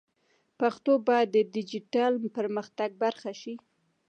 پښتو 0.59 0.91
باید 1.07 1.27
د 1.31 1.37
ډیجیټل 1.53 2.13
پرمختګ 2.37 2.89
برخه 3.03 3.31
شي. 3.41 3.53